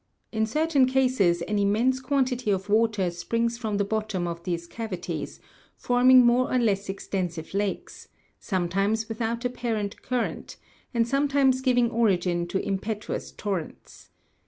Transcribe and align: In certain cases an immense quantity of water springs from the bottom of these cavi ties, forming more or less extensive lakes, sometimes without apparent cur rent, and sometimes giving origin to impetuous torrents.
In 0.31 0.47
certain 0.47 0.87
cases 0.87 1.43
an 1.43 1.59
immense 1.59 1.99
quantity 1.99 2.49
of 2.49 2.69
water 2.69 3.11
springs 3.11 3.59
from 3.59 3.77
the 3.77 3.85
bottom 3.85 4.25
of 4.27 4.41
these 4.43 4.67
cavi 4.67 4.99
ties, 4.99 5.39
forming 5.77 6.25
more 6.25 6.51
or 6.51 6.57
less 6.57 6.89
extensive 6.89 7.53
lakes, 7.53 8.07
sometimes 8.39 9.07
without 9.07 9.45
apparent 9.45 10.01
cur 10.01 10.23
rent, 10.23 10.57
and 10.91 11.07
sometimes 11.07 11.61
giving 11.61 11.91
origin 11.91 12.47
to 12.47 12.67
impetuous 12.67 13.31
torrents. 13.31 14.09